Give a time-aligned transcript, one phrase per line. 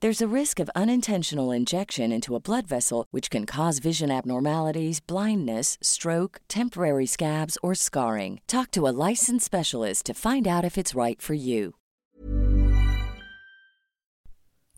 [0.00, 5.00] There's a risk of unintentional injection into a blood vessel, which can cause vision abnormalities,
[5.00, 8.38] blindness, stroke, temporary scabs, or scarring.
[8.46, 11.74] Talk to a licensed specialist to find out if it's right for you.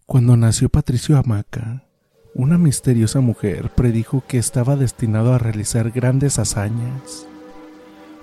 [0.07, 1.85] Cuando nació Patricio Hamaca,
[2.35, 7.27] una misteriosa mujer predijo que estaba destinado a realizar grandes hazañas.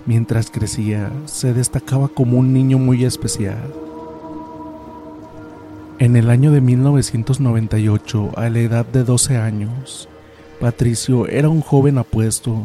[0.04, 3.87] Mientras crecía, se destacaba como un niño muy especial.
[6.00, 10.08] En el año de 1998, a la edad de 12 años,
[10.60, 12.62] Patricio era un joven apuesto,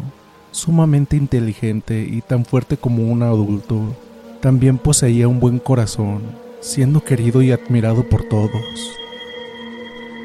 [0.51, 3.95] sumamente inteligente y tan fuerte como un adulto.
[4.39, 6.21] También poseía un buen corazón,
[6.59, 8.51] siendo querido y admirado por todos.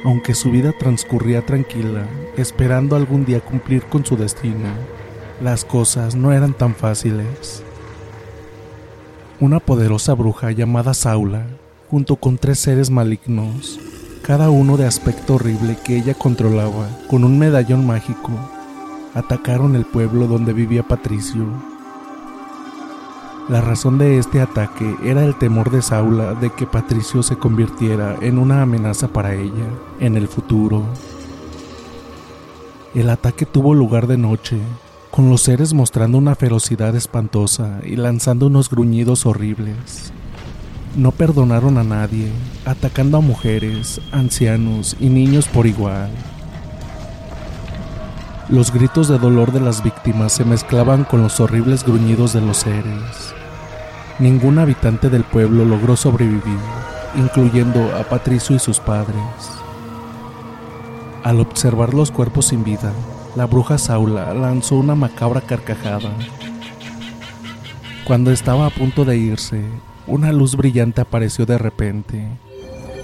[0.04, 4.68] Aunque su vida transcurría tranquila, esperando algún día cumplir con su destino,
[5.42, 7.62] las cosas no eran tan fáciles.
[9.40, 11.46] Una poderosa bruja llamada Saula,
[11.90, 13.80] junto con tres seres malignos,
[14.22, 18.30] cada uno de aspecto horrible que ella controlaba con un medallón mágico,
[19.14, 21.46] atacaron el pueblo donde vivía Patricio.
[23.48, 28.16] La razón de este ataque era el temor de Saula de que Patricio se convirtiera
[28.20, 29.64] en una amenaza para ella
[30.00, 30.84] en el futuro.
[32.94, 34.58] El ataque tuvo lugar de noche,
[35.10, 40.12] con los seres mostrando una ferocidad espantosa y lanzando unos gruñidos horribles.
[40.98, 42.32] No perdonaron a nadie,
[42.64, 46.10] atacando a mujeres, ancianos y niños por igual.
[48.48, 52.56] Los gritos de dolor de las víctimas se mezclaban con los horribles gruñidos de los
[52.56, 53.32] seres.
[54.18, 56.58] Ningún habitante del pueblo logró sobrevivir,
[57.14, 59.22] incluyendo a Patricio y sus padres.
[61.22, 62.92] Al observar los cuerpos sin vida,
[63.36, 66.10] la bruja Saula lanzó una macabra carcajada.
[68.04, 69.62] Cuando estaba a punto de irse,
[70.08, 72.26] una luz brillante apareció de repente.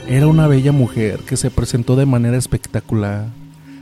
[0.09, 3.29] Era una bella mujer que se presentó de manera espectacular,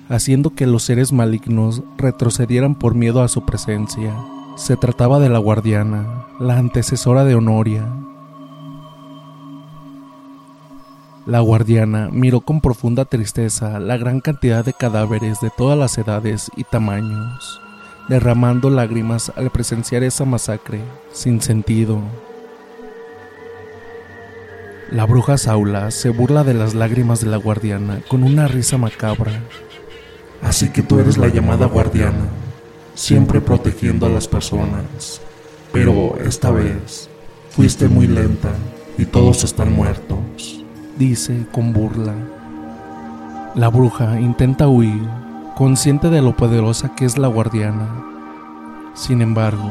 [0.09, 4.15] haciendo que los seres malignos retrocedieran por miedo a su presencia.
[4.57, 7.87] Se trataba de la guardiana, la antecesora de Honoria.
[11.25, 16.51] La guardiana miró con profunda tristeza la gran cantidad de cadáveres de todas las edades
[16.57, 17.61] y tamaños,
[18.09, 20.81] derramando lágrimas al presenciar esa masacre
[21.13, 22.01] sin sentido.
[24.93, 29.33] La bruja Saula se burla de las lágrimas de la guardiana con una risa macabra.
[30.43, 32.27] Así que tú eres la llamada guardiana,
[32.95, 35.23] siempre protegiendo a las personas.
[35.73, 37.09] Pero esta vez
[37.49, 38.51] fuiste muy lenta
[38.99, 40.63] y todos están muertos.
[40.99, 42.13] Dice con burla.
[43.55, 45.09] La bruja intenta huir,
[45.57, 47.89] consciente de lo poderosa que es la guardiana.
[48.93, 49.71] Sin embargo,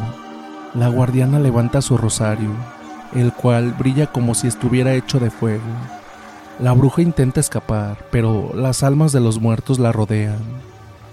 [0.73, 2.49] la guardiana levanta su rosario,
[3.13, 5.63] el cual brilla como si estuviera hecho de fuego.
[6.59, 10.39] La bruja intenta escapar, pero las almas de los muertos la rodean,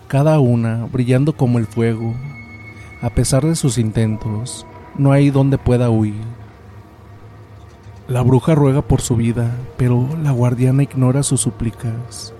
[0.06, 2.14] cada una brillando como el fuego.
[3.00, 4.66] A pesar de sus intentos,
[4.96, 6.20] no hay donde pueda huir.
[8.08, 12.32] La bruja ruega por su vida, pero la guardiana ignora sus súplicas.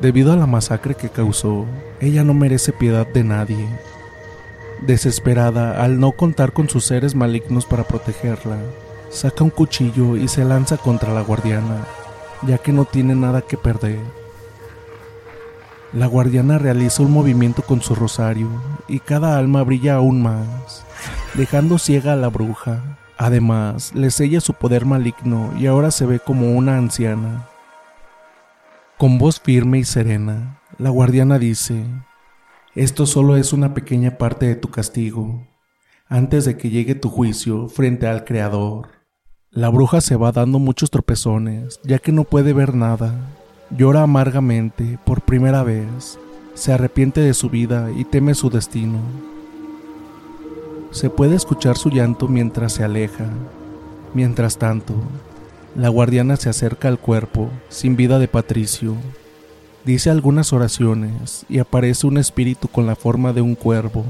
[0.00, 1.66] Debido a la masacre que causó,
[2.00, 3.68] ella no merece piedad de nadie.
[4.86, 8.58] Desesperada al no contar con sus seres malignos para protegerla,
[9.14, 11.86] saca un cuchillo y se lanza contra la guardiana,
[12.42, 14.00] ya que no tiene nada que perder.
[15.92, 18.48] La guardiana realiza un movimiento con su rosario
[18.88, 20.84] y cada alma brilla aún más,
[21.34, 26.18] dejando ciega a la bruja, Además, le sella su poder maligno y ahora se ve
[26.18, 27.48] como una anciana.
[28.98, 31.84] Con voz firme y serena, la guardiana dice,
[32.74, 35.46] esto solo es una pequeña parte de tu castigo,
[36.08, 38.88] antes de que llegue tu juicio frente al Creador.
[39.54, 43.14] La bruja se va dando muchos tropezones, ya que no puede ver nada.
[43.70, 46.18] Llora amargamente por primera vez,
[46.54, 48.98] se arrepiente de su vida y teme su destino.
[50.90, 53.26] Se puede escuchar su llanto mientras se aleja.
[54.12, 54.94] Mientras tanto,
[55.76, 58.96] la guardiana se acerca al cuerpo sin vida de Patricio.
[59.84, 64.04] Dice algunas oraciones y aparece un espíritu con la forma de un cuervo.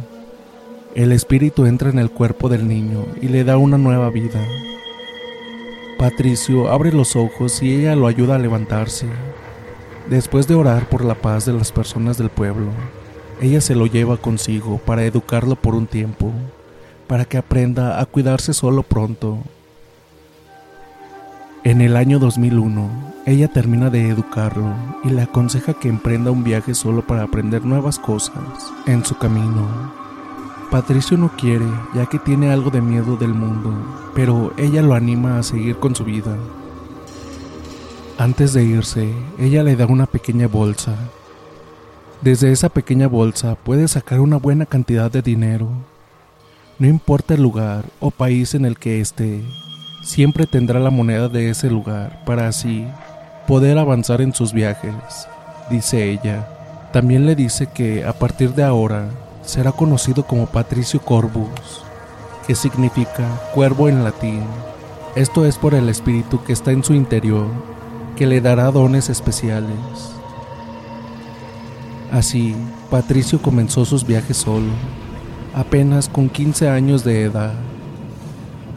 [0.94, 4.40] El espíritu entra en el cuerpo del niño y le da una nueva vida.
[5.98, 9.06] Patricio abre los ojos y ella lo ayuda a levantarse.
[10.08, 12.70] Después de orar por la paz de las personas del pueblo,
[13.40, 16.32] ella se lo lleva consigo para educarlo por un tiempo,
[17.06, 19.38] para que aprenda a cuidarse solo pronto.
[21.62, 24.74] En el año 2001, ella termina de educarlo
[25.04, 30.03] y le aconseja que emprenda un viaje solo para aprender nuevas cosas en su camino.
[30.70, 33.72] Patricio no quiere, ya que tiene algo de miedo del mundo,
[34.14, 36.36] pero ella lo anima a seguir con su vida.
[38.18, 40.94] Antes de irse, ella le da una pequeña bolsa.
[42.22, 45.68] Desde esa pequeña bolsa puede sacar una buena cantidad de dinero.
[46.78, 49.42] No importa el lugar o país en el que esté,
[50.02, 52.86] siempre tendrá la moneda de ese lugar para así
[53.46, 54.94] poder avanzar en sus viajes,
[55.70, 56.48] dice ella.
[56.92, 59.08] También le dice que a partir de ahora
[59.44, 61.84] será conocido como Patricio Corvus,
[62.46, 63.24] que significa
[63.54, 64.42] cuervo en latín.
[65.14, 67.46] Esto es por el espíritu que está en su interior,
[68.16, 69.76] que le dará dones especiales.
[72.10, 72.54] Así,
[72.90, 74.70] Patricio comenzó sus viajes solo,
[75.54, 77.52] apenas con 15 años de edad.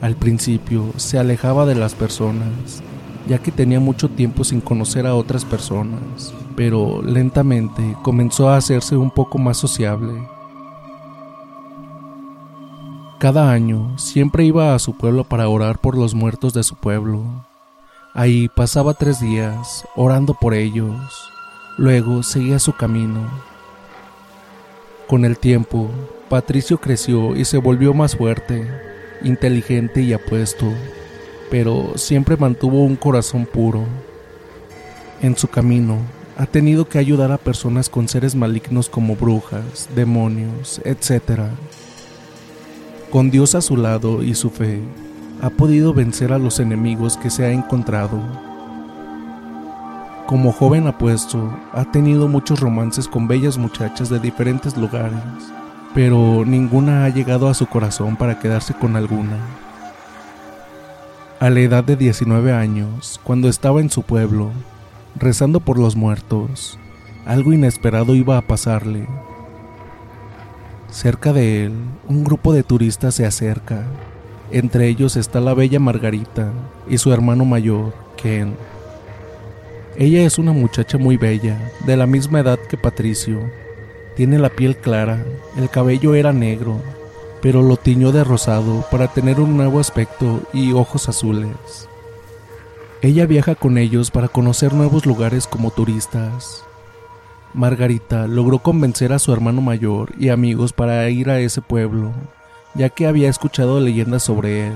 [0.02, 2.84] Al principio se alejaba de las personas,
[3.28, 8.96] ya que tenía mucho tiempo sin conocer a otras personas, pero lentamente comenzó a hacerse
[8.96, 10.37] un poco más sociable
[13.19, 17.24] cada año siempre iba a su pueblo para orar por los muertos de su pueblo.
[18.14, 20.96] Ahí pasaba tres días orando por ellos.
[21.78, 23.28] Luego seguía su camino.
[25.08, 25.90] Con el tiempo,
[26.30, 28.68] Patricio creció y se volvió más fuerte,
[29.24, 30.68] inteligente y apuesto,
[31.50, 33.84] pero siempre mantuvo un corazón puro.
[35.22, 35.98] En su camino,
[36.38, 41.50] ha tenido que ayudar a personas con seres malignos como brujas, demonios, etc
[43.12, 44.81] con Dios a su lado y su fe,
[45.42, 48.19] ha podido vencer a los enemigos que se ha encontrado.
[50.25, 55.21] Como joven apuesto, ha tenido muchos romances con bellas muchachas de diferentes lugares,
[55.94, 59.38] pero ninguna ha llegado a su corazón para quedarse con alguna.
[61.39, 64.51] A la edad de 19 años, cuando estaba en su pueblo,
[65.15, 66.77] rezando por los muertos,
[67.25, 69.07] algo inesperado iba a pasarle.
[70.89, 71.74] Cerca de él,
[72.07, 73.84] un grupo de turistas se acerca.
[74.51, 76.51] Entre ellos está la bella Margarita
[76.88, 78.56] y su hermano mayor, Ken.
[79.98, 83.39] Ella es una muchacha muy bella, de la misma edad que Patricio.
[84.16, 85.25] Tiene la piel clara,
[85.57, 86.81] el cabello era negro,
[87.42, 91.90] pero lo tiñó de rosado para tener un nuevo aspecto y ojos azules.
[93.01, 96.67] Ella viaja con ellos para conocer nuevos lugares como turistas.
[97.54, 102.13] Margarita logró convencer a su hermano mayor y amigos para ir a ese pueblo,
[102.75, 104.73] ya que había escuchado leyendas sobre él.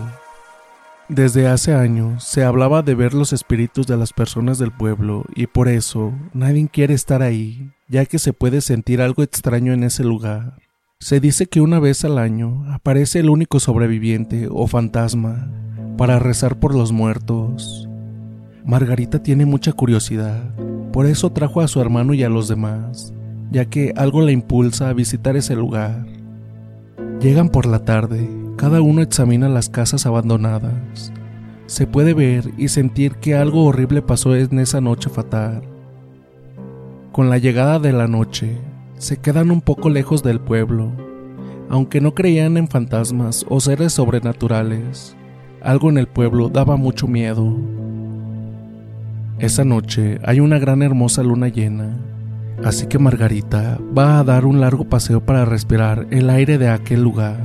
[1.09, 5.47] Desde hace años se hablaba de ver los espíritus de las personas del pueblo y
[5.47, 10.05] por eso nadie quiere estar ahí, ya que se puede sentir algo extraño en ese
[10.05, 10.55] lugar.
[10.99, 15.51] Se dice que una vez al año aparece el único sobreviviente o fantasma
[15.97, 17.89] para rezar por los muertos.
[18.63, 20.53] Margarita tiene mucha curiosidad
[20.91, 23.13] por eso trajo a su hermano y a los demás,
[23.51, 26.05] ya que algo la impulsa a visitar ese lugar.
[27.19, 31.11] Llegan por la tarde, cada uno examina las casas abandonadas.
[31.65, 35.61] Se puede ver y sentir que algo horrible pasó en esa noche fatal.
[37.11, 38.57] Con la llegada de la noche,
[38.97, 40.91] se quedan un poco lejos del pueblo.
[41.69, 45.15] Aunque no creían en fantasmas o seres sobrenaturales,
[45.61, 47.55] algo en el pueblo daba mucho miedo.
[49.41, 51.97] Esa noche hay una gran hermosa luna llena,
[52.63, 57.01] así que Margarita va a dar un largo paseo para respirar el aire de aquel
[57.01, 57.39] lugar.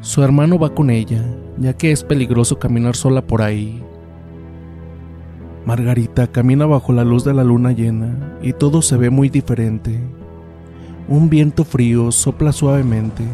[0.00, 1.22] Su hermano va con ella,
[1.58, 3.82] ya que es peligroso caminar sola por ahí.
[5.66, 10.00] Margarita camina bajo la luz de la luna llena y todo se ve muy diferente.
[11.06, 13.24] Un viento frío sopla suavemente.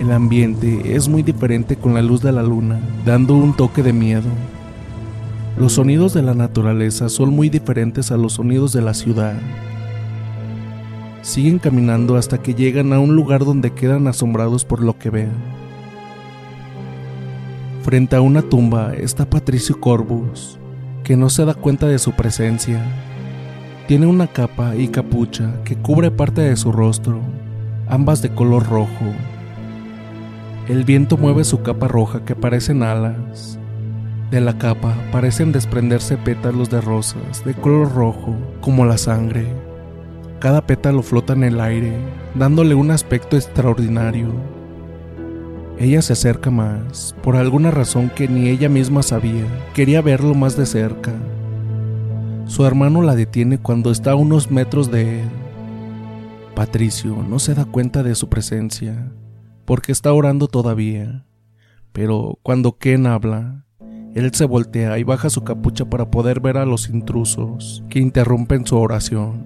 [0.00, 3.92] El ambiente es muy diferente con la luz de la luna, dando un toque de
[3.92, 4.30] miedo.
[5.60, 9.34] Los sonidos de la naturaleza son muy diferentes a los sonidos de la ciudad.
[11.20, 15.28] Siguen caminando hasta que llegan a un lugar donde quedan asombrados por lo que ven.
[17.82, 20.58] Frente a una tumba está Patricio Corvus,
[21.04, 22.82] que no se da cuenta de su presencia.
[23.86, 27.20] Tiene una capa y capucha que cubre parte de su rostro,
[27.86, 29.12] ambas de color rojo.
[30.68, 33.59] El viento mueve su capa roja que parecen alas.
[34.30, 39.48] De la capa parecen desprenderse pétalos de rosas de color rojo, como la sangre.
[40.38, 41.92] Cada pétalo flota en el aire,
[42.36, 44.28] dándole un aspecto extraordinario.
[45.78, 49.46] Ella se acerca más, por alguna razón que ni ella misma sabía.
[49.74, 51.12] Quería verlo más de cerca.
[52.46, 55.28] Su hermano la detiene cuando está a unos metros de él.
[56.54, 59.10] Patricio no se da cuenta de su presencia,
[59.64, 61.24] porque está orando todavía.
[61.92, 63.64] Pero cuando Ken habla,
[64.14, 68.66] él se voltea y baja su capucha para poder ver a los intrusos que interrumpen
[68.66, 69.44] su oración.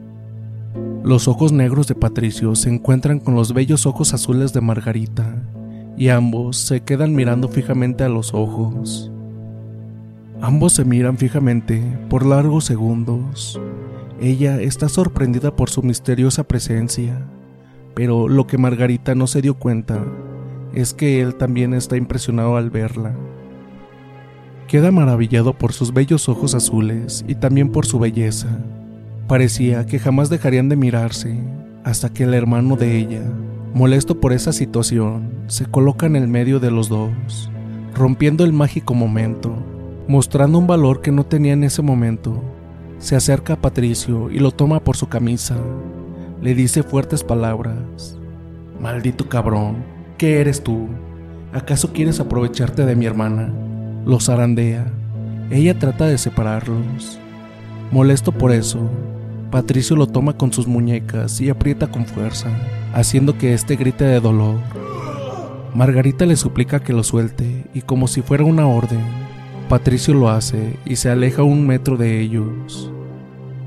[1.04, 5.36] Los ojos negros de Patricio se encuentran con los bellos ojos azules de Margarita,
[5.96, 9.12] y ambos se quedan mirando fijamente a los ojos.
[10.40, 13.60] Ambos se miran fijamente por largos segundos.
[14.20, 17.26] Ella está sorprendida por su misteriosa presencia,
[17.94, 20.04] pero lo que Margarita no se dio cuenta
[20.72, 23.14] es que él también está impresionado al verla.
[24.68, 28.48] Queda maravillado por sus bellos ojos azules y también por su belleza.
[29.28, 31.38] Parecía que jamás dejarían de mirarse
[31.84, 33.22] hasta que el hermano de ella,
[33.74, 37.50] molesto por esa situación, se coloca en el medio de los dos,
[37.94, 39.54] rompiendo el mágico momento,
[40.08, 42.42] mostrando un valor que no tenía en ese momento.
[42.98, 45.56] Se acerca a Patricio y lo toma por su camisa.
[46.40, 48.18] Le dice fuertes palabras.
[48.80, 49.84] Maldito cabrón,
[50.16, 50.88] ¿qué eres tú?
[51.52, 53.52] ¿Acaso quieres aprovecharte de mi hermana?
[54.06, 54.86] Los zarandea.
[55.50, 57.18] Ella trata de separarlos.
[57.90, 58.90] Molesto por eso,
[59.50, 62.48] Patricio lo toma con sus muñecas y aprieta con fuerza,
[62.92, 64.56] haciendo que éste grite de dolor.
[65.74, 69.00] Margarita le suplica que lo suelte y como si fuera una orden,
[69.70, 72.90] Patricio lo hace y se aleja un metro de ellos.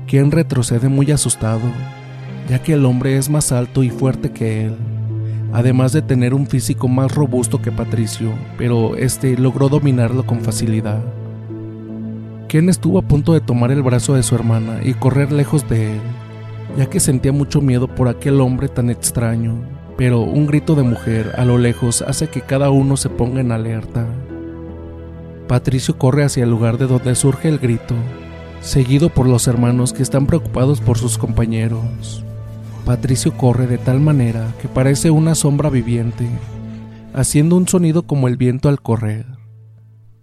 [0.06, 1.72] Quien retrocede muy asustado,
[2.48, 4.76] ya que el hombre es más alto y fuerte que él
[5.52, 11.02] además de tener un físico más robusto que Patricio, pero este logró dominarlo con facilidad.
[12.48, 15.92] Ken estuvo a punto de tomar el brazo de su hermana y correr lejos de
[15.92, 16.00] él,
[16.76, 19.54] ya que sentía mucho miedo por aquel hombre tan extraño,
[19.96, 23.52] pero un grito de mujer a lo lejos hace que cada uno se ponga en
[23.52, 24.06] alerta.
[25.46, 27.94] Patricio corre hacia el lugar de donde surge el grito,
[28.60, 32.24] seguido por los hermanos que están preocupados por sus compañeros.
[32.88, 36.26] Patricio corre de tal manera que parece una sombra viviente,
[37.12, 39.26] haciendo un sonido como el viento al correr.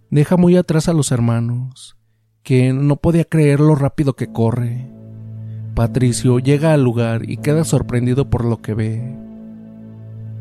[0.09, 1.95] Deja muy atrás a los hermanos,
[2.41, 4.91] que no podía creer lo rápido que corre.
[5.75, 9.15] Patricio llega al lugar y queda sorprendido por lo que ve.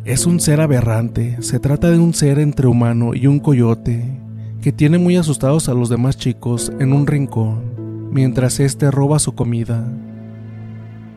[0.06, 4.18] Es un ser aberrante, se trata de un ser entre humano y un coyote,
[4.62, 9.34] que tiene muy asustados a los demás chicos en un rincón, mientras éste roba su
[9.34, 9.86] comida.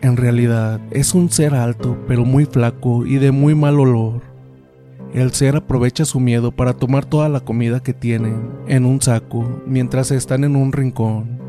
[0.02, 4.22] En realidad es un ser alto, pero muy flaco y de muy mal olor.
[5.14, 9.64] El ser aprovecha su miedo para tomar toda la comida que tienen en un saco
[9.66, 11.40] mientras están en un rincón.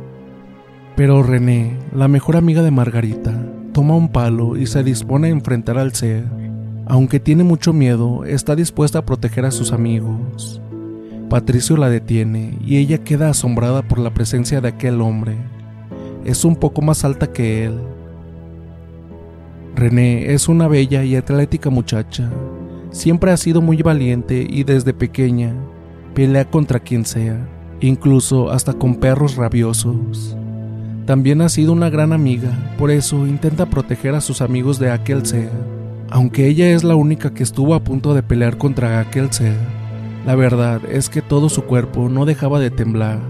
[0.97, 3.35] Pero René, la mejor amiga de Margarita,
[3.73, 6.25] toma un palo y se dispone a enfrentar al ser.
[6.87, 10.63] Aunque tiene mucho miedo, está dispuesta a proteger a sus amigos.
[11.29, 15.37] Patricio la detiene y ella queda asombrada por la presencia de aquel hombre.
[16.25, 17.79] Es un poco más alta que él,
[19.79, 22.29] René es una bella y atlética muchacha.
[22.91, 25.55] Siempre ha sido muy valiente y desde pequeña
[26.17, 27.49] pelea contra quien sea,
[27.81, 30.37] incluso hasta con perros rabiosos.
[31.07, 35.25] También ha sido una gran amiga, por eso intenta proteger a sus amigos de aquel
[35.25, 35.51] ser.
[36.11, 39.55] Aunque ella es la única que estuvo a punto de pelear contra aquel ser,
[40.27, 43.21] la verdad es que todo su cuerpo no dejaba de temblar.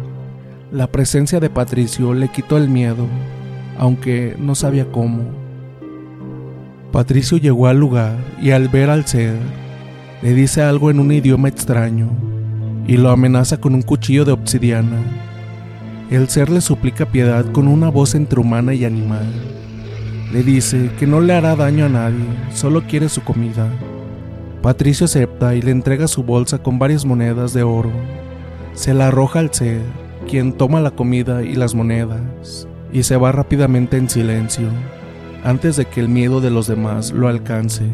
[0.73, 3.07] La presencia de Patricio le quitó el miedo,
[3.76, 5.48] aunque no sabía cómo.
[6.92, 9.37] Patricio llegó al lugar y al ver al ser,
[10.23, 12.09] le dice algo en un idioma extraño
[12.87, 14.97] y lo amenaza con un cuchillo de obsidiana.
[16.11, 19.26] El ser le suplica piedad con una voz entre humana y animal.
[20.33, 23.68] Le dice que no le hará daño a nadie, solo quiere su comida.
[24.62, 27.92] Patricio acepta y le entrega su bolsa con varias monedas de oro.
[28.73, 29.83] Se la arroja al ser,
[30.26, 34.71] quien toma la comida y las monedas, y se va rápidamente en silencio
[35.45, 37.85] antes de que el miedo de los demás lo alcance.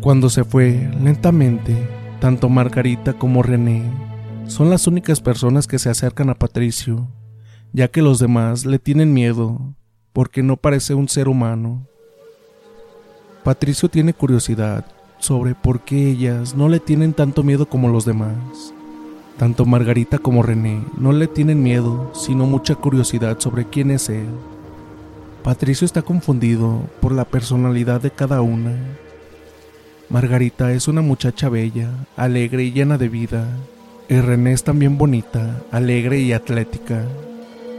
[0.00, 1.76] Cuando se fue, lentamente,
[2.20, 3.82] tanto Margarita como René
[4.46, 7.08] son las únicas personas que se acercan a Patricio,
[7.72, 9.74] ya que los demás le tienen miedo
[10.12, 11.86] porque no parece un ser humano.
[13.44, 14.84] Patricio tiene curiosidad
[15.18, 18.74] sobre por qué ellas no le tienen tanto miedo como los demás.
[19.38, 24.28] Tanto Margarita como René no le tienen miedo, sino mucha curiosidad sobre quién es él.
[25.42, 28.76] Patricio está confundido por la personalidad de cada una.
[30.08, 33.48] Margarita es una muchacha bella, alegre y llena de vida.
[34.08, 37.04] Y René es también bonita, alegre y atlética.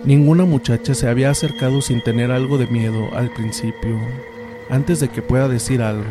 [0.04, 3.98] Ninguna muchacha se había acercado sin tener algo de miedo al principio.
[4.70, 6.04] Antes de que pueda decir algo,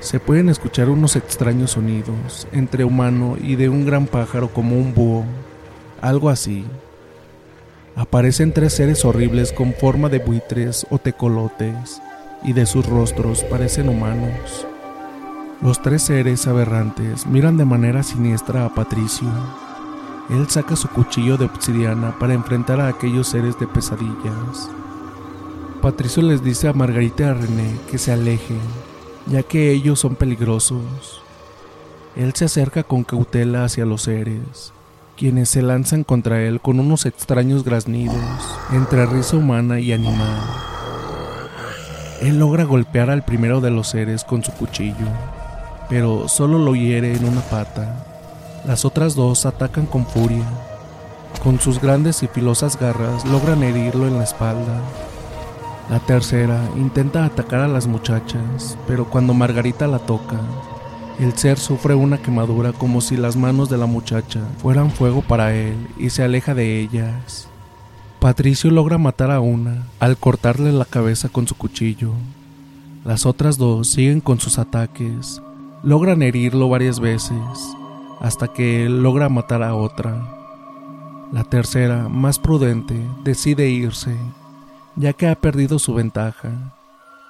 [0.00, 4.92] se pueden escuchar unos extraños sonidos entre humano y de un gran pájaro como un
[4.92, 5.24] búho,
[6.00, 6.64] algo así.
[7.96, 12.00] Aparecen tres seres horribles con forma de buitres o tecolotes,
[12.44, 14.66] y de sus rostros parecen humanos.
[15.62, 19.28] Los tres seres aberrantes miran de manera siniestra a Patricio,
[20.28, 24.68] él saca su cuchillo de obsidiana para enfrentar a aquellos seres de pesadillas.
[25.80, 28.60] Patricio les dice a Margarita y a René que se alejen,
[29.26, 31.22] ya que ellos son peligrosos.
[32.16, 34.72] Él se acerca con cautela hacia los seres,
[35.16, 38.16] quienes se lanzan contra él con unos extraños graznidos
[38.72, 40.40] entre risa humana y animal.
[42.20, 45.06] Él logra golpear al primero de los seres con su cuchillo,
[45.88, 48.04] pero solo lo hiere en una pata.
[48.66, 50.44] Las otras dos atacan con furia.
[51.42, 54.80] Con sus grandes y filosas garras logran herirlo en la espalda.
[55.90, 60.40] La tercera intenta atacar a las muchachas, pero cuando Margarita la toca,
[61.18, 65.54] el ser sufre una quemadura como si las manos de la muchacha fueran fuego para
[65.54, 67.48] él y se aleja de ellas.
[68.20, 72.12] Patricio logra matar a una al cortarle la cabeza con su cuchillo.
[73.04, 75.40] Las otras dos siguen con sus ataques,
[75.82, 77.38] logran herirlo varias veces,
[78.20, 80.26] hasta que él logra matar a otra.
[81.32, 84.16] La tercera, más prudente, decide irse,
[84.96, 86.74] ya que ha perdido su ventaja.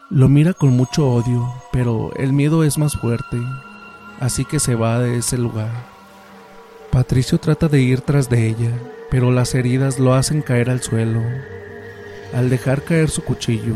[0.08, 3.38] Lo mira con mucho odio, pero el miedo es más fuerte,
[4.20, 5.70] así que se va de ese lugar.
[6.90, 8.72] Patricio trata de ir tras de ella,
[9.10, 11.20] pero las heridas lo hacen caer al suelo.
[12.34, 13.74] Al dejar caer su cuchillo,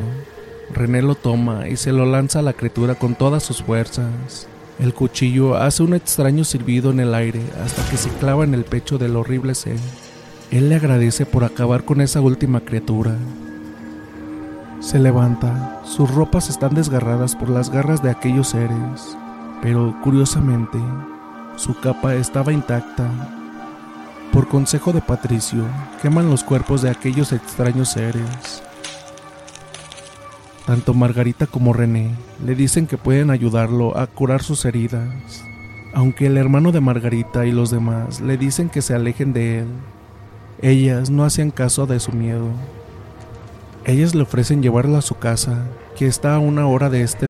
[0.72, 4.46] René lo toma y se lo lanza a la criatura con todas sus fuerzas.
[4.78, 8.64] El cuchillo hace un extraño silbido en el aire hasta que se clava en el
[8.64, 9.76] pecho del horrible ser.
[10.50, 13.16] Él le agradece por acabar con esa última criatura.
[14.80, 19.16] Se levanta, sus ropas están desgarradas por las garras de aquellos seres,
[19.62, 20.78] pero curiosamente,
[21.56, 23.08] su capa estaba intacta.
[24.32, 25.64] Por consejo de Patricio,
[26.00, 28.62] queman los cuerpos de aquellos extraños seres.
[30.66, 35.44] Tanto Margarita como René le dicen que pueden ayudarlo a curar sus heridas,
[35.94, 39.66] aunque el hermano de Margarita y los demás le dicen que se alejen de él.
[40.62, 42.48] Ellas no hacían caso de su miedo.
[43.84, 47.29] Ellas le ofrecen llevarla a su casa, que está a una hora de este.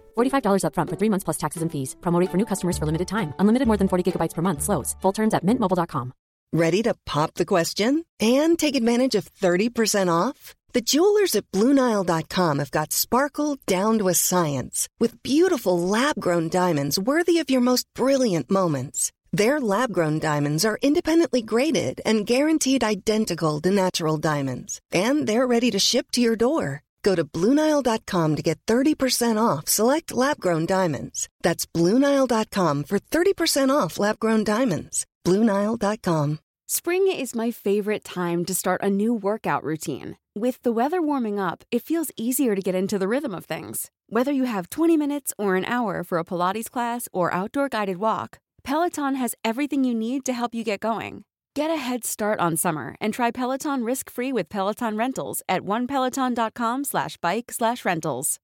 [0.15, 1.95] $45 upfront for three months plus taxes and fees.
[2.01, 3.33] Promo for new customers for limited time.
[3.39, 4.61] Unlimited more than 40 gigabytes per month.
[4.61, 4.95] Slows.
[5.01, 6.13] Full terms at mintmobile.com.
[6.53, 10.53] Ready to pop the question and take advantage of 30% off?
[10.73, 16.49] The jewelers at BlueNile.com have got sparkle down to a science with beautiful lab grown
[16.49, 19.11] diamonds worthy of your most brilliant moments.
[19.33, 25.47] Their lab grown diamonds are independently graded and guaranteed identical to natural diamonds, and they're
[25.47, 26.83] ready to ship to your door.
[27.03, 31.29] Go to BlueNile.com to get 30% off select lab grown diamonds.
[31.41, 35.05] That's BlueNile.com for 30% off lab grown diamonds.
[35.25, 36.39] BlueNile.com.
[36.67, 40.15] Spring is my favorite time to start a new workout routine.
[40.33, 43.91] With the weather warming up, it feels easier to get into the rhythm of things.
[44.07, 47.97] Whether you have 20 minutes or an hour for a Pilates class or outdoor guided
[47.97, 51.25] walk, Peloton has everything you need to help you get going.
[51.53, 56.85] Get a head start on summer and try Peloton risk-free with Peloton Rentals at onepeloton.com
[56.85, 58.39] slash bike slash rentals.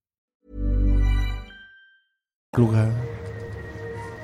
[2.57, 2.91] lugar.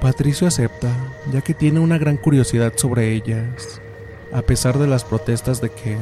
[0.02, 0.90] Patricio acepta,
[1.32, 3.82] ya que tiene una gran curiosidad sobre ellas,
[4.34, 6.02] a pesar de las protestas de Ken.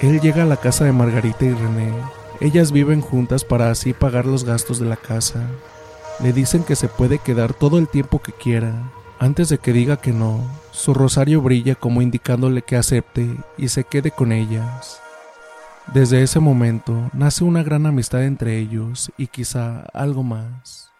[0.00, 1.92] Él llega a la casa de Margarita y René.
[2.40, 5.44] Ellas viven juntas para así pagar los gastos de la casa.
[6.22, 8.92] Le dicen que se puede quedar todo el tiempo que quiera.
[9.22, 13.84] Antes de que diga que no, su rosario brilla como indicándole que acepte y se
[13.84, 14.98] quede con ellas.
[15.92, 20.90] Desde ese momento nace una gran amistad entre ellos y quizá algo más.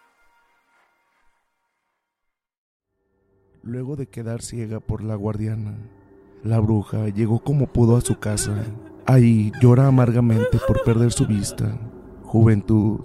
[3.63, 5.73] Luego de quedar ciega por la guardiana,
[6.43, 8.53] la bruja llegó como pudo a su casa.
[9.07, 11.75] Ahí llora amargamente por perder su vista,
[12.21, 12.99] juventud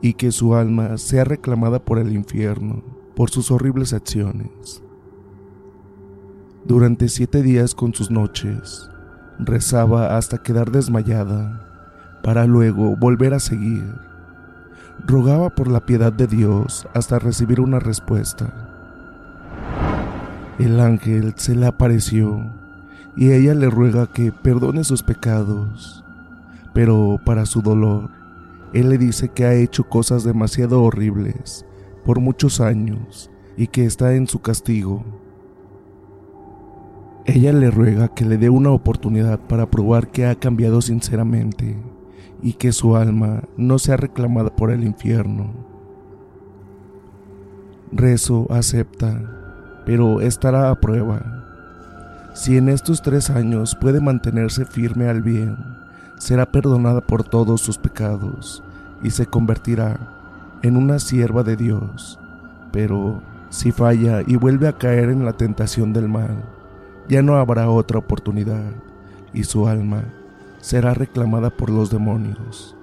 [0.00, 4.82] y que su alma sea reclamada por el infierno por sus horribles acciones.
[6.64, 8.88] Durante siete días con sus noches,
[9.38, 11.68] rezaba hasta quedar desmayada,
[12.22, 13.84] para luego volver a seguir.
[15.04, 18.68] Rogaba por la piedad de Dios hasta recibir una respuesta.
[20.58, 22.52] El ángel se le apareció
[23.16, 26.04] y ella le ruega que perdone sus pecados,
[26.72, 28.10] pero para su dolor,
[28.72, 31.66] él le dice que ha hecho cosas demasiado horribles
[32.04, 35.04] por muchos años y que está en su castigo.
[37.24, 41.76] Ella le ruega que le dé una oportunidad para probar que ha cambiado sinceramente
[42.42, 45.52] y que su alma no sea reclamada por el infierno.
[47.92, 51.44] Rezo acepta, pero estará a prueba.
[52.34, 55.56] Si en estos tres años puede mantenerse firme al bien,
[56.18, 58.64] será perdonada por todos sus pecados
[59.02, 60.21] y se convertirá
[60.62, 62.18] en una sierva de Dios.
[62.72, 66.44] Pero si falla y vuelve a caer en la tentación del mal,
[67.08, 68.72] ya no habrá otra oportunidad
[69.34, 70.04] y su alma
[70.60, 72.76] será reclamada por los demonios.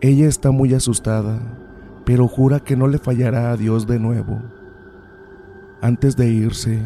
[0.00, 1.40] Ella está muy asustada,
[2.04, 4.40] pero jura que no le fallará a Dios de nuevo.
[5.80, 6.80] Antes de irse,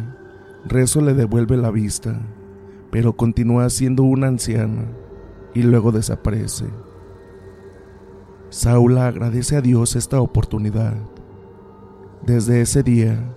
[0.65, 2.19] Rezo le devuelve la vista,
[2.91, 4.85] pero continúa siendo una anciana
[5.53, 6.65] y luego desaparece.
[8.49, 10.95] Saula agradece a Dios esta oportunidad.
[12.25, 13.31] Desde ese día,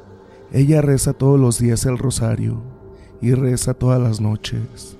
[0.52, 2.62] ella reza todos los días el rosario
[3.20, 4.96] y reza todas las noches.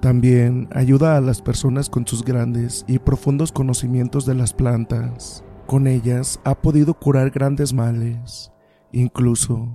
[0.00, 5.44] También ayuda a las personas con sus grandes y profundos conocimientos de las plantas.
[5.66, 8.50] Con ellas ha podido curar grandes males,
[8.90, 9.68] incluso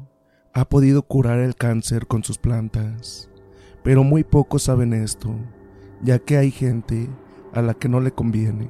[0.54, 3.30] ha podido curar el cáncer con sus plantas.
[3.84, 5.34] Pero muy pocos saben esto,
[6.02, 7.08] ya que hay gente
[7.56, 8.70] a la que no le conviene.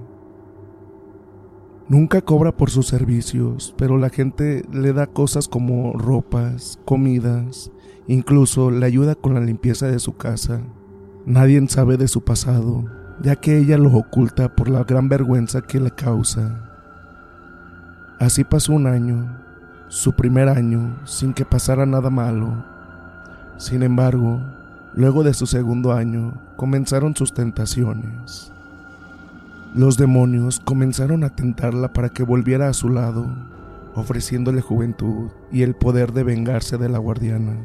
[1.88, 7.72] Nunca cobra por sus servicios, pero la gente le da cosas como ropas, comidas,
[8.08, 10.62] incluso le ayuda con la limpieza de su casa.
[11.26, 12.86] Nadie sabe de su pasado,
[13.22, 16.72] ya que ella lo oculta por la gran vergüenza que le causa.
[18.20, 19.40] Así pasó un año,
[19.88, 22.66] su primer año, sin que pasara nada malo.
[23.58, 24.42] Sin embargo,
[24.96, 28.55] luego de su segundo año, comenzaron sus tentaciones.
[29.76, 33.28] Los demonios comenzaron a tentarla para que volviera a su lado,
[33.94, 37.58] ofreciéndole juventud y el poder de vengarse de la guardiana.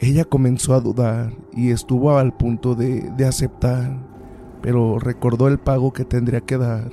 [0.00, 3.96] Ella comenzó a dudar y estuvo al punto de, de aceptar,
[4.60, 6.90] pero recordó el pago que tendría que dar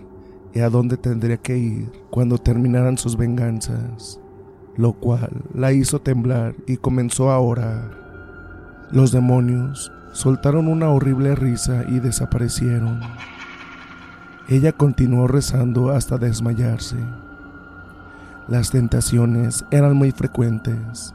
[0.54, 4.22] y a dónde tendría que ir cuando terminaran sus venganzas,
[4.78, 7.92] lo cual la hizo temblar y comenzó a orar.
[8.90, 13.00] Los demonios soltaron una horrible risa y desaparecieron.
[14.48, 16.98] Ella continuó rezando hasta desmayarse.
[18.48, 21.14] Las tentaciones eran muy frecuentes.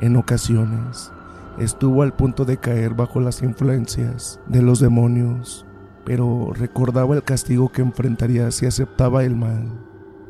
[0.00, 1.10] En ocasiones,
[1.58, 5.64] estuvo al punto de caer bajo las influencias de los demonios,
[6.04, 9.64] pero recordaba el castigo que enfrentaría si aceptaba el mal,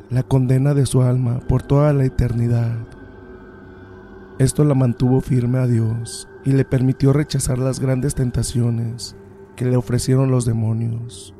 [0.09, 2.75] la condena de su alma por toda la eternidad.
[4.39, 9.17] Esto la mantuvo firme a Dios y le permitió rechazar las grandes tentaciones
[9.57, 11.35] que le ofrecieron los demonios.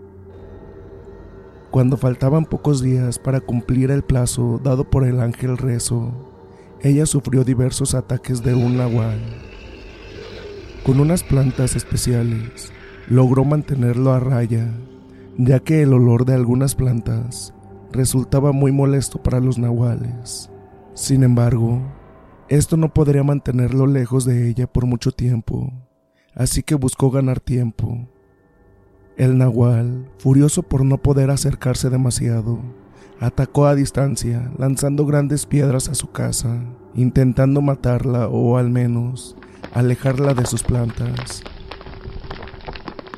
[1.72, 6.12] Cuando faltaban pocos días para cumplir el plazo dado por el ángel rezo,
[6.82, 9.22] ella sufrió diversos ataques de un nahual.
[10.86, 12.74] Con unas plantas especiales,
[13.08, 14.74] logró mantenerlo a raya,
[15.38, 17.54] ya que el olor de algunas plantas
[17.94, 20.52] resultaba muy molesto para los nahuales.
[20.96, 21.82] Sin embargo,
[22.50, 25.74] esto no podría mantenerlo lejos de ella por mucho tiempo,
[26.34, 28.08] así que buscó ganar tiempo.
[29.18, 32.60] El nahual, furioso por no poder acercarse demasiado,
[33.20, 39.36] atacó a distancia, lanzando grandes piedras a su casa, intentando matarla o al menos
[39.74, 41.44] alejarla de sus plantas.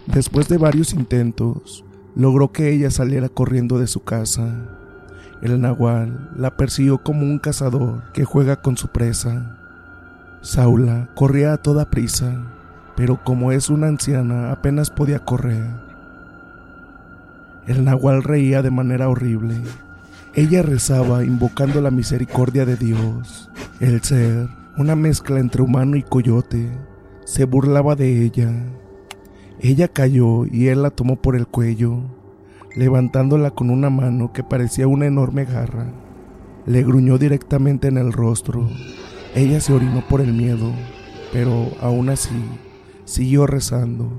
[0.08, 4.79] Después de varios intentos, logró que ella saliera corriendo de su casa.
[5.42, 9.56] El nahual la persiguió como un cazador que juega con su presa.
[10.42, 12.44] Saula corría a toda prisa,
[12.98, 15.66] pero como es una anciana apenas podía correr.
[17.68, 19.56] El nahual reía de manera horrible.
[20.34, 23.50] Ella rezaba invocando la misericordia de Dios.
[23.80, 26.70] El ser, una mezcla entre humano y coyote,
[27.24, 28.52] se burlaba de ella.
[29.62, 32.19] Ella cayó y él la tomó por el cuello
[32.76, 35.88] levantándola con una mano que parecía una enorme garra.
[36.66, 38.70] Le gruñó directamente en el rostro.
[39.36, 40.72] Ella se orinó por el miedo,
[41.32, 42.44] pero aún así
[43.06, 44.12] siguió rezando.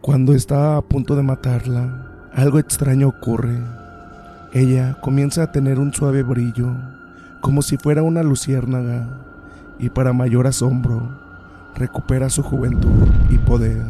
[0.00, 3.58] Cuando estaba a punto de matarla, algo extraño ocurre.
[4.52, 6.72] Ella comienza a tener un suave brillo,
[7.40, 9.24] como si fuera una luciérnaga,
[9.78, 11.18] y para mayor asombro,
[11.74, 13.84] recupera su juventud y poder.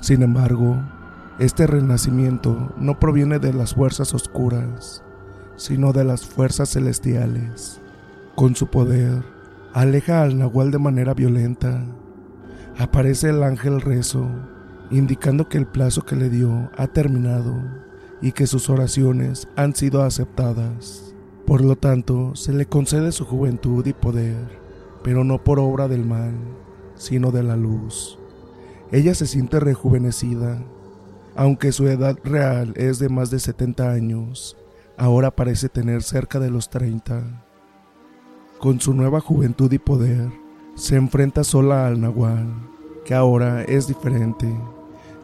[0.00, 0.78] Sin embargo,
[1.38, 5.02] este renacimiento no proviene de las fuerzas oscuras,
[5.56, 7.80] sino de las fuerzas celestiales.
[8.34, 9.24] Con su poder,
[9.72, 11.84] aleja al nahual de manera violenta.
[12.78, 14.28] Aparece el ángel rezo,
[14.90, 17.54] indicando que el plazo que le dio ha terminado
[18.20, 21.14] y que sus oraciones han sido aceptadas.
[21.46, 24.60] Por lo tanto, se le concede su juventud y poder,
[25.02, 26.34] pero no por obra del mal,
[26.94, 28.18] sino de la luz.
[28.90, 30.62] Ella se siente rejuvenecida
[31.34, 34.56] aunque su edad real es de más de 70 años,
[34.96, 37.22] ahora parece tener cerca de los 30.
[38.58, 40.28] Con su nueva juventud y poder,
[40.74, 42.46] se enfrenta sola al Nahual,
[43.04, 44.48] que ahora es diferente,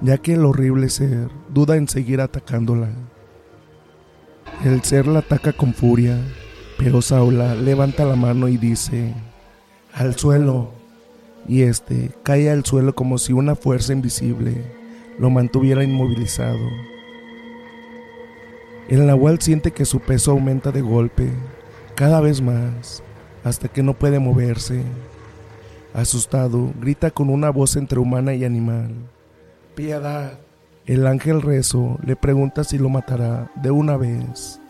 [0.01, 2.88] ya que el horrible ser duda en seguir atacándola.
[4.64, 6.18] El ser la ataca con furia,
[6.79, 9.14] pero Saula levanta la mano y dice,
[9.92, 10.71] al suelo,
[11.47, 14.78] y este cae al suelo como si una fuerza invisible
[15.18, 16.70] lo mantuviera inmovilizado.
[18.88, 21.28] El nahual siente que su peso aumenta de golpe,
[21.94, 23.02] cada vez más,
[23.44, 24.83] hasta que no puede moverse.
[25.92, 28.94] Asustado, grita con una voz entre humana y animal.
[29.74, 30.38] Piedad.
[30.87, 34.61] El ángel rezo le pregunta si lo matará de una vez.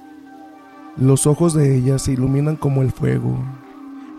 [0.97, 3.39] Los ojos de ella se iluminan como el fuego.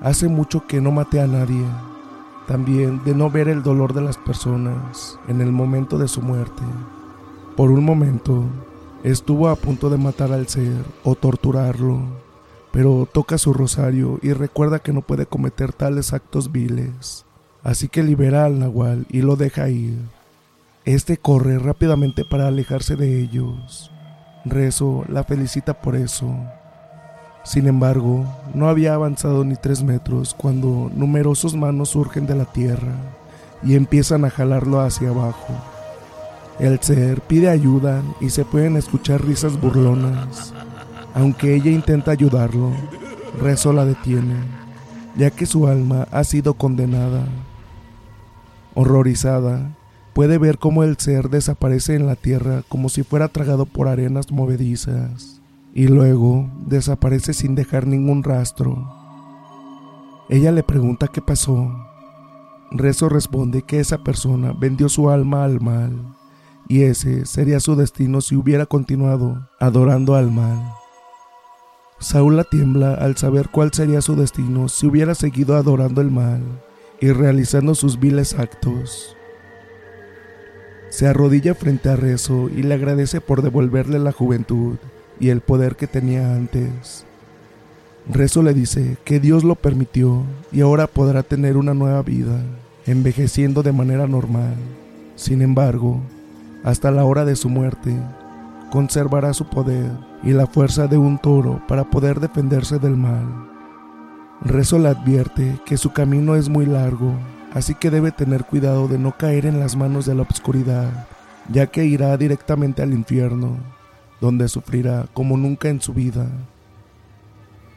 [0.01, 1.65] Hace mucho que no maté a nadie
[2.49, 6.63] también de no ver el dolor de las personas en el momento de su muerte.
[7.55, 8.43] Por un momento
[9.03, 12.01] estuvo a punto de matar al ser o torturarlo,
[12.71, 17.23] pero toca su rosario y recuerda que no puede cometer tales actos viles,
[17.61, 19.99] así que libera al nahual y lo deja ir.
[20.85, 23.91] Este corre rápidamente para alejarse de ellos.
[24.43, 26.35] Rezo la felicita por eso
[27.49, 32.93] sin embargo, no había avanzado ni tres metros cuando numerosos manos surgen de la tierra
[33.63, 35.55] y empiezan a jalarlo hacia abajo.
[36.59, 40.53] El ser pide ayuda y se pueden escuchar risas burlonas.
[41.15, 42.71] Aunque ella intenta ayudarlo,
[43.41, 44.35] Rezo la detiene,
[45.17, 47.25] ya que su alma ha sido condenada.
[48.75, 49.71] Horrorizada,
[50.13, 54.31] puede ver cómo el ser desaparece en la tierra como si fuera tragado por arenas
[54.31, 55.38] movedizas
[55.73, 58.87] y luego desaparece sin dejar ningún rastro.
[60.29, 61.71] Ella le pregunta qué pasó.
[62.71, 66.15] Rezo responde que esa persona vendió su alma al mal
[66.67, 70.71] y ese sería su destino si hubiera continuado adorando al mal.
[71.99, 76.43] Saúl tiembla al saber cuál sería su destino si hubiera seguido adorando el mal
[77.01, 79.17] y realizando sus viles actos.
[80.89, 84.77] Se arrodilla frente a Rezo y le agradece por devolverle la juventud
[85.19, 87.05] y el poder que tenía antes.
[88.07, 92.41] Rezo le dice que Dios lo permitió y ahora podrá tener una nueva vida,
[92.85, 94.55] envejeciendo de manera normal.
[95.15, 95.99] Sin embargo,
[96.63, 97.95] hasta la hora de su muerte,
[98.71, 99.91] conservará su poder
[100.23, 103.49] y la fuerza de un toro para poder defenderse del mal.
[104.41, 107.13] Rezo le advierte que su camino es muy largo
[107.53, 111.07] así que debe tener cuidado de no caer en las manos de la obscuridad,
[111.51, 113.57] ya que irá directamente al infierno,
[114.21, 116.29] donde sufrirá como nunca en su vida.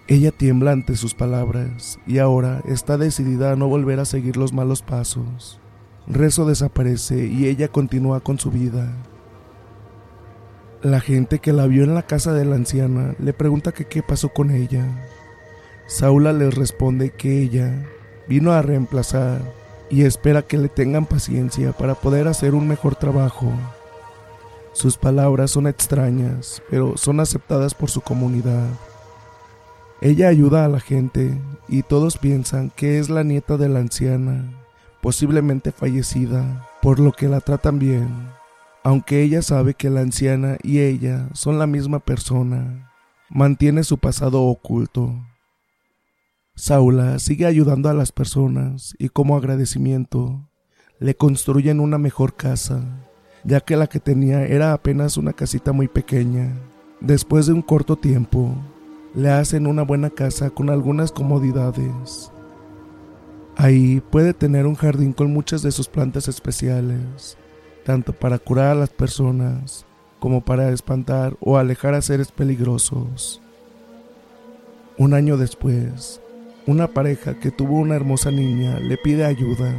[0.09, 4.53] Ella tiembla ante sus palabras y ahora está decidida a no volver a seguir los
[4.53, 5.61] malos pasos.
[6.07, 8.93] Rezo desaparece y ella continúa con su vida.
[10.83, 14.03] La gente que la vio en la casa de la anciana le pregunta que qué
[14.03, 14.85] pasó con ella.
[15.87, 17.87] Saula les responde que ella
[18.29, 19.41] vino a reemplazar
[19.91, 23.53] y espera que le tengan paciencia para poder hacer un mejor trabajo.
[24.73, 28.67] Sus palabras son extrañas, pero son aceptadas por su comunidad.
[30.01, 34.51] Ella ayuda a la gente y todos piensan que es la nieta de la anciana,
[35.01, 38.31] posiblemente fallecida, por lo que la tratan bien,
[38.83, 42.91] aunque ella sabe que la anciana y ella son la misma persona.
[43.29, 45.15] Mantiene su pasado oculto.
[46.55, 50.51] Saula sigue ayudando a las personas y como agradecimiento
[50.99, 53.02] le construyen una mejor casa,
[53.45, 56.53] ya que la que tenía era apenas una casita muy pequeña.
[57.01, 58.55] Después de un corto tiempo,
[59.15, 62.31] le hacen una buena casa con algunas comodidades.
[63.57, 67.37] Ahí puede tener un jardín con muchas de sus plantas especiales,
[67.85, 69.85] tanto para curar a las personas
[70.21, 73.43] como para espantar o alejar a seres peligrosos.
[74.97, 76.21] Un año después,
[76.67, 79.75] una pareja que tuvo una hermosa niña le pide ayuda,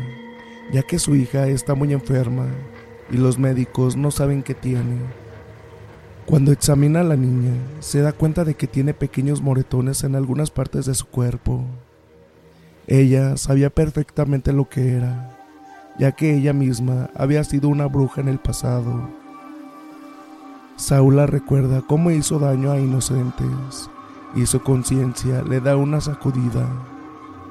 [0.73, 2.47] ya que su hija está muy enferma
[3.11, 4.97] y los médicos no saben qué tiene.
[6.25, 10.51] Cuando examina a la niña, se da cuenta de que tiene pequeños moretones en algunas
[10.51, 11.65] partes de su cuerpo.
[12.87, 15.37] Ella sabía perfectamente lo que era,
[15.99, 19.09] ya que ella misma había sido una bruja en el pasado.
[20.77, 23.89] Saula recuerda cómo hizo daño a inocentes
[24.35, 26.67] y su conciencia le da una sacudida.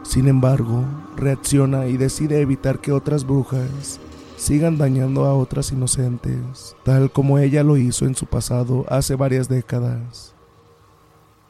[0.03, 0.85] Sin embargo,
[1.17, 4.01] reacciona y decide evitar que otras brujas
[4.43, 9.49] sigan dañando a otras inocentes, tal como ella lo hizo en su pasado hace varias
[9.49, 10.35] décadas.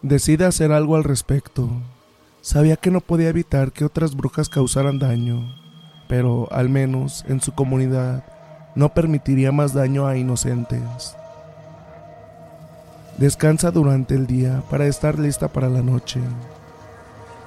[0.02, 1.70] Decide hacer algo al respecto.
[2.42, 5.56] Sabía que no podía evitar que otras brujas causaran daño,
[6.06, 8.26] pero al menos en su comunidad
[8.74, 11.16] no permitiría más daño a inocentes.
[13.16, 16.20] Descansa durante el día para estar lista para la noche.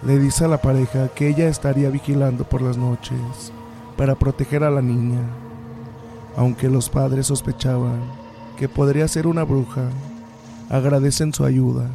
[0.03, 3.51] Le dice a la pareja que ella estaría vigilando por las noches
[3.97, 5.21] para proteger a la niña.
[6.36, 8.01] Aunque los padres sospechaban
[8.58, 9.89] que podría ser una bruja,
[10.69, 11.89] agradecen su ayuda.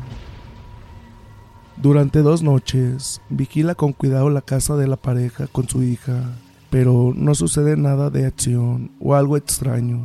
[1.77, 6.37] Durante dos noches, vigila con cuidado la casa de la pareja con su hija,
[6.69, 10.05] pero no sucede nada de acción o algo extraño.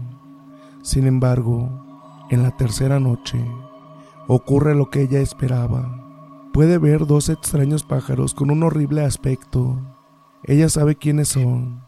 [0.81, 1.69] Sin embargo,
[2.29, 3.39] en la tercera noche,
[4.27, 6.01] ocurre lo que ella esperaba.
[6.53, 9.77] Puede ver dos extraños pájaros con un horrible aspecto.
[10.43, 11.85] Ella sabe quiénes son,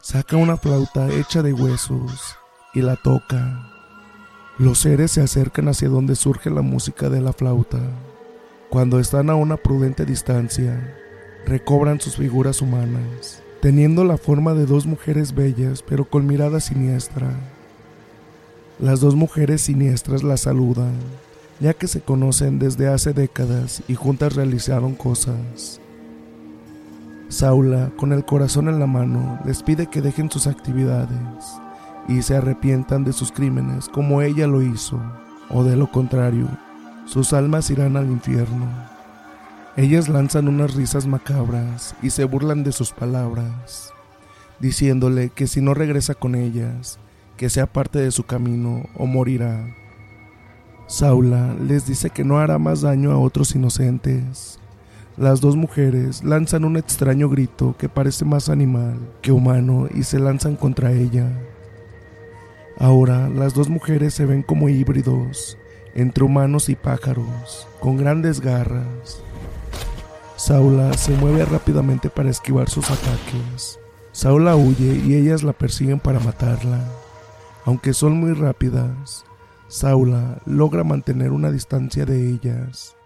[0.00, 2.36] saca una flauta hecha de huesos
[2.72, 3.68] y la toca.
[4.58, 7.80] Los seres se acercan hacia donde surge la música de la flauta.
[8.70, 10.96] Cuando están a una prudente distancia,
[11.46, 17.30] recobran sus figuras humanas, teniendo la forma de dos mujeres bellas pero con mirada siniestra.
[18.78, 20.94] Las dos mujeres siniestras la saludan,
[21.60, 25.80] ya que se conocen desde hace décadas y juntas realizaron cosas.
[27.28, 31.60] Saula, con el corazón en la mano, les pide que dejen sus actividades
[32.08, 34.98] y se arrepientan de sus crímenes como ella lo hizo,
[35.50, 36.48] o de lo contrario,
[37.04, 38.66] sus almas irán al infierno.
[39.76, 43.92] Ellas lanzan unas risas macabras y se burlan de sus palabras,
[44.58, 46.98] diciéndole que si no regresa con ellas,
[47.36, 49.66] que sea parte de su camino o morirá.
[50.86, 54.58] Saula les dice que no hará más daño a otros inocentes
[55.18, 60.20] las dos mujeres lanzan un extraño grito que parece más animal que humano y se
[60.20, 61.28] lanzan contra ella.
[62.78, 65.58] Ahora las dos mujeres se ven como híbridos
[65.94, 69.20] entre humanos y pájaros, con grandes garras.
[70.36, 73.80] Saula se mueve rápidamente para esquivar sus ataques.
[74.12, 76.78] Saula huye y ellas la persiguen para matarla.
[77.64, 79.24] Aunque son muy rápidas,
[79.66, 82.97] Saula logra mantener una distancia de ellas.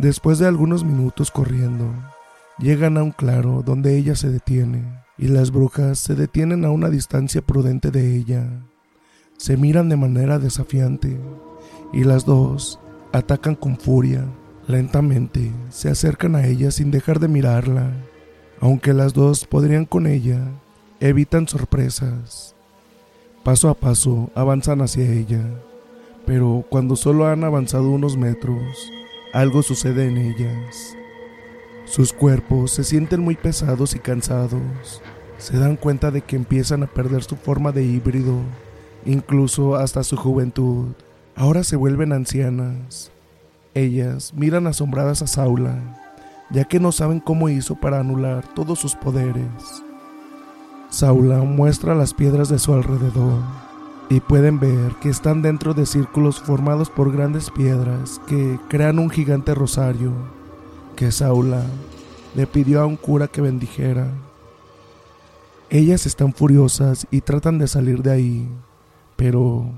[0.00, 1.84] Después de algunos minutos corriendo,
[2.58, 4.82] llegan a un claro donde ella se detiene
[5.18, 8.48] y las brujas se detienen a una distancia prudente de ella.
[9.36, 11.20] Se miran de manera desafiante
[11.92, 12.80] y las dos
[13.12, 14.24] atacan con furia.
[14.66, 17.92] Lentamente se acercan a ella sin dejar de mirarla.
[18.58, 20.40] Aunque las dos podrían con ella,
[21.00, 22.54] evitan sorpresas.
[23.44, 25.44] Paso a paso avanzan hacia ella,
[26.24, 28.90] pero cuando solo han avanzado unos metros,
[29.32, 30.96] algo sucede en ellas.
[31.84, 35.02] Sus cuerpos se sienten muy pesados y cansados.
[35.38, 38.36] Se dan cuenta de que empiezan a perder su forma de híbrido,
[39.04, 40.88] incluso hasta su juventud.
[41.34, 43.10] Ahora se vuelven ancianas.
[43.74, 45.78] Ellas miran asombradas a Saula,
[46.50, 49.84] ya que no saben cómo hizo para anular todos sus poderes.
[50.90, 53.69] Saula muestra las piedras de su alrededor
[54.10, 59.08] y pueden ver que están dentro de círculos formados por grandes piedras que crean un
[59.08, 60.12] gigante rosario
[60.96, 61.64] que Saula
[62.34, 64.08] le pidió a un cura que bendijera.
[65.70, 68.48] Ellas están furiosas y tratan de salir de ahí,
[69.14, 69.70] pero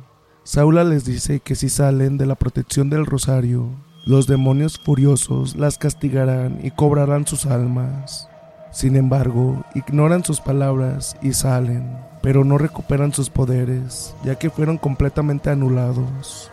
[0.44, 3.68] Saula les dice que si salen de la protección del rosario,
[4.06, 8.31] los demonios furiosos las castigarán y cobrarán sus almas.
[8.72, 14.78] Sin embargo, ignoran sus palabras y salen, pero no recuperan sus poderes, ya que fueron
[14.78, 16.50] completamente anulados.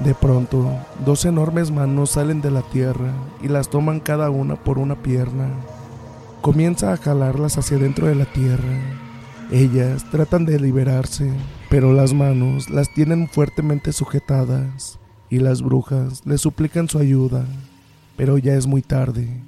[0.00, 0.68] De pronto,
[1.04, 5.48] dos enormes manos salen de la tierra y las toman cada una por una pierna.
[6.42, 8.76] Comienza a jalarlas hacia dentro de la tierra.
[9.52, 11.32] Ellas tratan de liberarse,
[11.70, 14.98] pero las manos las tienen fuertemente sujetadas
[15.30, 17.44] y las brujas le suplican su ayuda,
[18.16, 19.40] pero ya es muy tarde.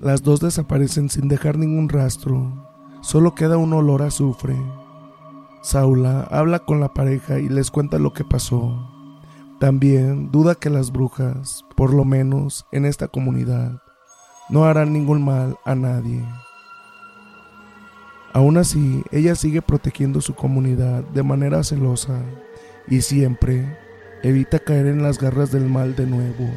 [0.00, 2.52] Las dos desaparecen sin dejar ningún rastro,
[3.00, 4.56] solo queda un olor a azufre.
[5.60, 8.78] Saula habla con la pareja y les cuenta lo que pasó.
[9.58, 13.82] También duda que las brujas, por lo menos en esta comunidad,
[14.50, 16.24] no harán ningún mal a nadie.
[18.32, 22.22] Aún así, ella sigue protegiendo su comunidad de manera celosa
[22.86, 23.76] y siempre
[24.22, 26.48] evita caer en las garras del mal de nuevo.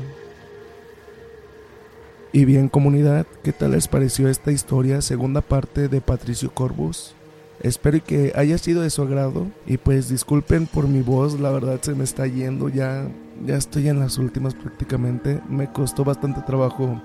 [2.33, 7.13] Y bien comunidad, ¿qué tal les pareció esta historia, segunda parte de Patricio Corbus?
[7.59, 11.81] Espero que haya sido de su agrado y pues disculpen por mi voz, la verdad
[11.81, 13.05] se me está yendo, ya,
[13.45, 17.01] ya estoy en las últimas prácticamente, me costó bastante trabajo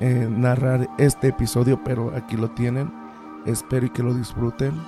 [0.00, 2.88] eh, narrar este episodio, pero aquí lo tienen,
[3.46, 4.80] espero que lo disfruten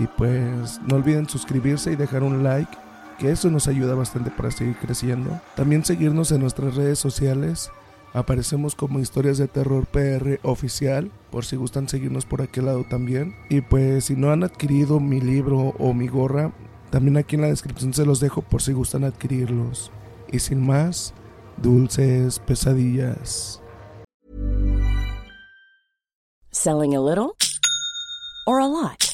[0.00, 2.72] y pues no olviden suscribirse y dejar un like,
[3.18, 7.70] que eso nos ayuda bastante para seguir creciendo, también seguirnos en nuestras redes sociales,
[8.14, 13.34] Aparecemos como Historias de Terror PR oficial, por si gustan seguirnos por aquel lado también.
[13.50, 16.52] Y pues si no han adquirido mi libro o mi gorra,
[16.90, 19.90] también aquí en la descripción se los dejo por si gustan adquirirlos.
[20.30, 21.12] Y sin más,
[21.56, 23.60] dulces pesadillas.
[26.52, 27.34] Selling a little
[28.46, 29.13] or a lot?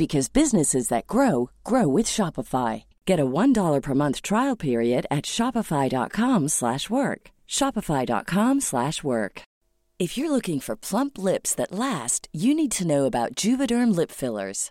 [0.00, 2.84] because businesses that grow grow with Shopify.
[3.04, 7.30] Get a $1 per month trial period at Shopify.com slash work.
[7.46, 9.42] Shopify.com slash work.
[9.98, 14.10] If you're looking for plump lips that last, you need to know about Juvederm lip
[14.10, 14.70] fillers.